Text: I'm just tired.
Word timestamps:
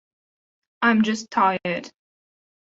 I'm 0.81 1.03
just 1.03 1.29
tired. 1.29 1.91